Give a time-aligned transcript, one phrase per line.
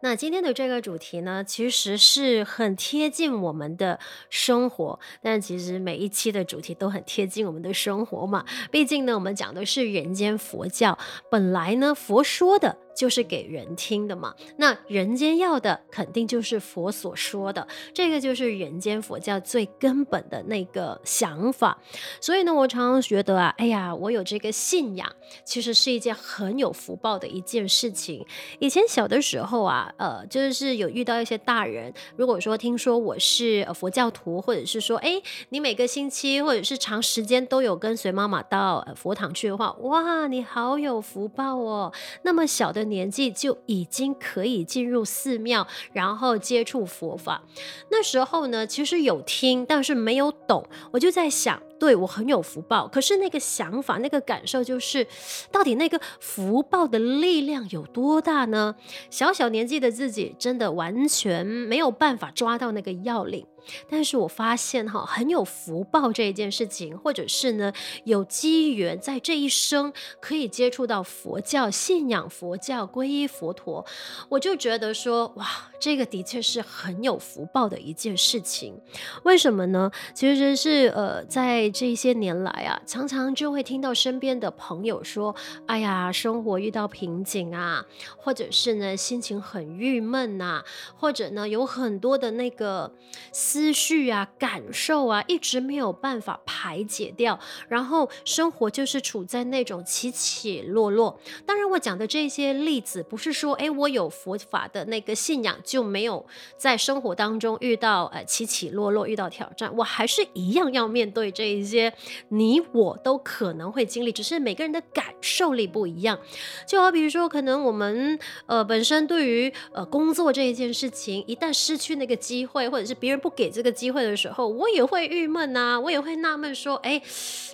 [0.00, 3.98] 那今天的这个主题呢，其实是很贴近我们的
[4.30, 8.44] 生活，但其实每一期的主题都很贴近我们的生活嘛。
[8.70, 10.98] 毕竟呢，我们讲的是人间佛教，
[11.30, 12.76] 本来呢，佛说的。
[12.94, 21.78] 就是给人听的嘛，那人间要的肯定就是佛所说的，这个就是人间佛教最根本的那个想法。
[22.20, 25.10] 所以呢，我常常觉得啊，哎呀，我有这个信仰，
[25.44, 28.24] 其实是一件很有福报的一件事情。
[28.58, 41.90] 以前小的时候啊，呃，就是有遇到一些大人，如果说听说我是佛教徒，或者是说，哎，你每个星期或者是长时间都有跟随妈妈到佛堂去的话，哇，你好有福报哦。
[42.22, 42.81] 那么小的。
[42.84, 47.42] 年纪就已经可以进入寺庙，然后接触佛法。
[47.90, 50.66] 那时候呢，其实有听，但是没有懂。
[50.92, 55.04] 我就在想，对，我很有福报，可是那个想法、那个感受，就是
[55.50, 58.76] 到底那个福报的力量有多大呢？
[59.10, 63.44] 小小年纪的自己，真的完全没有办法抓到那个要领。
[63.88, 67.72] 但是我发现哈，很有福报这一件事情，或者是呢，
[68.02, 73.86] 有机缘在这一生可以接触到佛教、信仰佛教、皈依佛陀，
[74.28, 75.46] 我就觉得说，哇，
[75.78, 78.74] 这个的确是很有福报的一件事情。
[79.22, 79.92] 为什么呢？
[80.12, 85.34] 其实是呃，在这些年来啊，常常就会听到身边的朋友说，
[85.66, 87.84] 哎呀，生活遇到瓶颈啊，
[88.16, 90.62] 或者是呢，心情很郁闷呐，
[90.96, 92.92] 或者呢，有很多的那个。
[93.30, 97.38] 思绪啊，感受啊，一直没有办法排解掉，
[97.68, 101.18] 然后生活就是处在那种起起落落。
[101.46, 106.24] 当然，我讲的这些例子，不是说，哎，我有佛法的那个信仰就没有
[106.56, 111.94] 在生活当中遇到呃起起落落，遇到挑战，我还是一样要面对这一一些，
[112.30, 116.18] 你我都可能会经历，只是每个人的感受力不一样。
[116.66, 123.52] 就好比如说，可能我们呃本身对于呃工作这一件事情，一旦失去那个机会，或者是别人不给。
[123.52, 127.02] 这个机会的时候，我也会郁闷呐，我也会纳闷说，哎，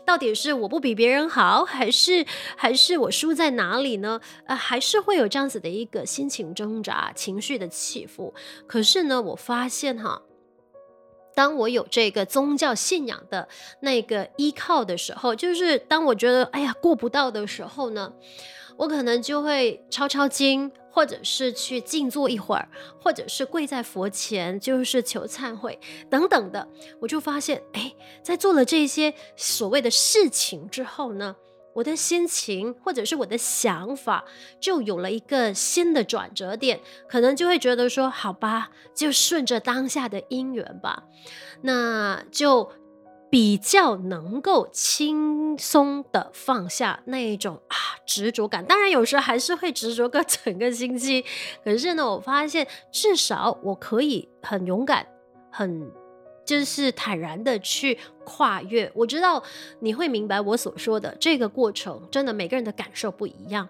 [0.05, 2.25] 到底是我不比别人好，还是
[2.57, 4.21] 还是我输在哪里呢？
[4.47, 8.33] 呃，还是会有这样子的一个心情挣扎、情绪的起伏。
[8.69, 10.23] 可是呢，我发现哈，
[11.39, 13.47] 当我有这个宗教信仰的
[13.79, 18.13] 那个依靠的时候，就是当我觉得哎呀过不到的时候呢，
[18.77, 20.73] 我可能就会抄抄经。
[20.91, 22.69] 或者是去静坐一会儿，
[23.01, 25.79] 或者是跪在佛前，就是求忏悔
[26.11, 26.67] 等等的，
[26.99, 31.37] 我就发现，哎，在做了这些所谓的事情之后呢，
[31.79, 34.25] 我的心情或者是我的想法
[34.61, 41.05] 就有了一个新的转折点，可能就会觉得说，好吧，就顺着当下的因缘吧，
[41.63, 42.71] 那就。
[43.31, 51.23] 比较能够轻松的放下那一种啊执着感，当然有时候还是会执着个整个星期，
[51.63, 55.07] 可是呢，我发现至少我可以很勇敢，
[55.53, 55.93] 很。
[56.49, 59.43] 就是坦然的去跨越，我知道
[59.81, 63.69] 你会明白我所说的这个过程，真的每个人的感受不一样。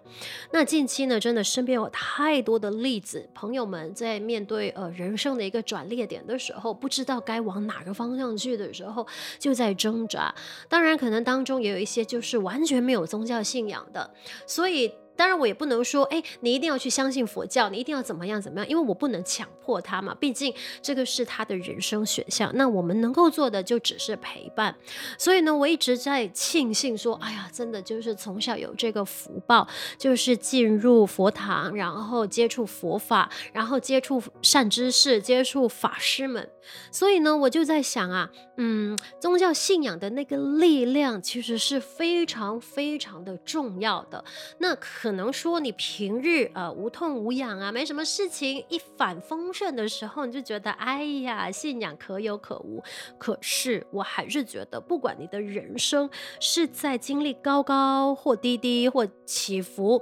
[0.53, 9.05] 那近期呢，真的身边有太多的例子，朋友们在面对呃人生的一个转捩点的时候，不知道该往哪个方向去的时候，
[9.41, 10.33] 就在挣扎。
[10.69, 14.15] 当然，可能当中也有一些就是完全没有宗教信仰的，
[14.47, 14.93] 所以。
[15.18, 22.52] 当然，我也不能说，哎，你一定要去相信佛教，你一定要怎么样怎么样，因为我不能强迫他嘛，毕竟这个是他的人生选项。
[22.54, 24.76] 那我们能够做的就只是陪伴。
[25.18, 29.66] 所以呢，我一直在庆幸说，哎呀，真的就是从小有这个福报，
[29.98, 36.48] 就是进入佛堂，然后接触佛法，然后接触善知识，接触法师们。
[36.90, 44.24] 所以呢，我就在想啊，嗯，宗教信仰的那个力量其实是非常非常的重要的。
[44.58, 45.18] 那可。
[45.18, 52.80] 能说你平日呃无痛无痒啊，没什么事情，一帆风顺的时候，你就觉得哎呀，信仰可有可无。
[53.18, 60.00] 可是我还是觉得，不管你的人生是在经历高高或低低或起伏，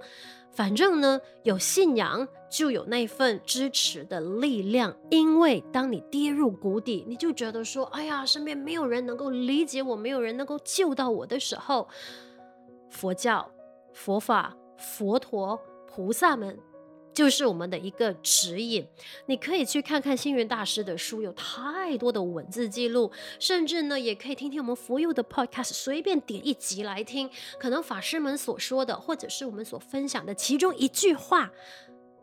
[0.57, 4.97] 反正呢，有信仰就有那份支持的力量。
[5.11, 11.87] 因为当你跌入谷底，你就觉得说，哎呀，身边没有人能够理解我，没有人能够救到我的时候，
[12.91, 13.49] 佛教、
[13.93, 14.57] 佛法。
[14.79, 16.55] 佛陀、菩萨们
[17.17, 18.87] 就是我们的一个指引。
[19.25, 23.11] 你可以去看看星云大师的书，有太多的文字记录，
[23.41, 27.31] 甚至呢，也可以听听我们佛佑的 podcast，随便点一集来听。
[27.59, 31.51] 可能法师们所说的，或者是我们所分享的其中一句话，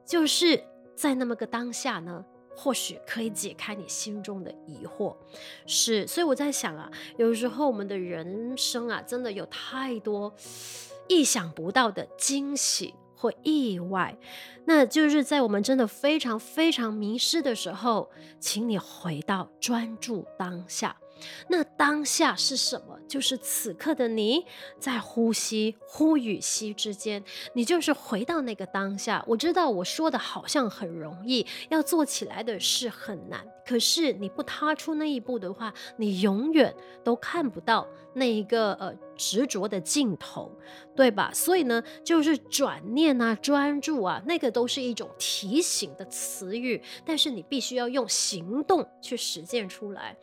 [0.05, 0.63] 就是
[0.95, 2.23] 在那么个当下呢，
[2.55, 5.15] 或许可以解开你心中的疑惑。
[5.65, 10.31] 是，所以我在想啊，有时候我们的人生啊，真的有太多
[11.07, 12.93] 意想不到的惊喜。
[13.23, 14.17] 或意外，
[14.65, 20.97] 那就是在我们真的非常非常迷失的时候，请你回到专注当下。
[21.47, 22.99] 那当下是什么？
[23.07, 24.45] 就是此刻的你
[24.77, 27.23] 在呼吸，呼与吸之间，
[27.53, 29.23] 你就是回到那个当下。
[29.25, 33.47] 我知道我说的好像很容易，要做起来的事很难。
[33.65, 36.75] 可是你不踏出那一步的话，你永远
[37.05, 40.51] 都看不到那一个呃执着的尽头，
[40.95, 41.31] 对吧？
[41.33, 50.15] 所以呢，就是转念啊、专注啊，那个都是一种提醒的词语，但是你必须要用行动去实践出来。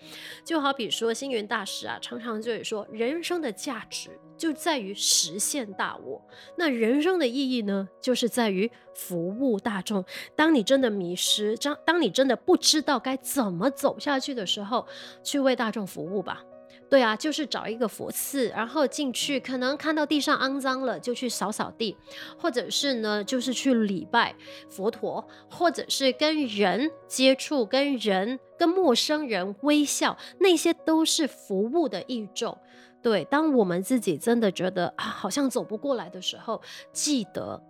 [0.45, 6.21] 就好比说星云大师啊，常常就会说，人生的价值就在于实现大我。
[6.57, 10.05] 那人生的意义呢，就是在于服务大众。
[10.35, 14.87] 当你真的迷失，当当你真的不知道该怎么走下去的时候，
[15.23, 16.45] 去为大众服务吧。
[16.91, 21.97] 对啊，就是找一个佛寺，然后进去，可能看到地上肮脏了，就去扫扫地，
[22.37, 24.35] 或者是呢，就是去礼拜
[24.69, 32.59] 佛陀，或者是跟人接触，跟人跟陌生人微笑，那些都是服务的一种。
[33.01, 36.61] 对，当我们自己真的觉得啊，好像走不过来的时候，
[36.93, 37.63] 记得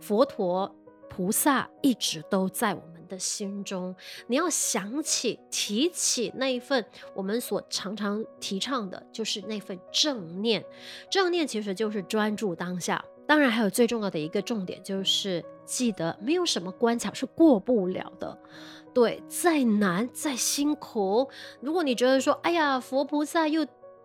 [0.00, 0.74] 佛陀
[1.16, 3.94] 菩萨一直都在我们的心中，
[4.26, 6.84] 你要想起、提起那一份
[7.14, 10.64] 我们所常常提倡的，就是那份正念。
[11.08, 13.04] 正念其实就是专注当下。
[13.28, 18.36] 当然，还有最重要的一个重点，就是记得没有什么关卡是过不了的。
[18.92, 21.28] 对，再难再辛苦，
[21.60, 23.64] 如果你觉得说，哎呀，佛菩萨又。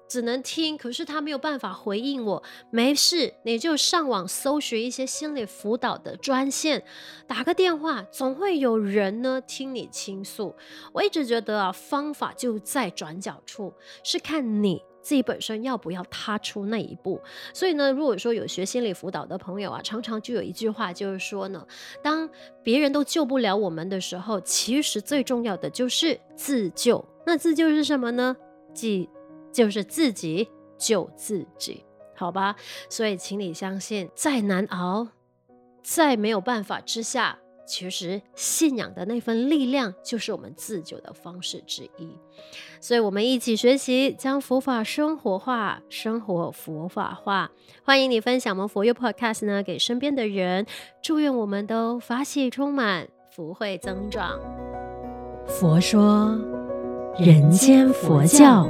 [0.10, 2.44] 只能听，可是他没有办法回应我。
[2.72, 6.84] 没事，你就上网搜寻一些心理辅导的专线，
[7.28, 10.56] 打个电话，总会有人呢听你倾诉。
[10.92, 13.72] 我一直觉得啊，方法就在转角处，
[14.04, 17.22] 是看你自己本身要不要踏出那一步。
[17.54, 21.64] 所以呢，如果说有学心理辅导的朋友啊，常常就有一句话，就是说呢，
[22.02, 22.28] 当
[22.64, 27.04] 别人都救不了我们的时候，其实最重要的就是自救。
[27.26, 28.36] 那自救是什么呢？
[28.74, 29.08] 即
[29.52, 31.86] 就是自己救自己，
[32.16, 32.56] 好吧？
[32.90, 35.08] 所以，请你相信，再难熬，
[35.84, 42.18] 在没有办法之下，其实信仰的那份力量，就是我们自救的方式之一。
[42.82, 47.52] 所以，我们一起学习，将佛法生活化，生活佛法化。
[47.84, 50.66] 欢迎你分享我们佛佑 Podcast 呢，给身边的人。
[51.02, 54.40] 祝愿我们都法喜充满，福慧增长。
[55.46, 56.38] 佛说，
[57.18, 58.70] 人间佛教。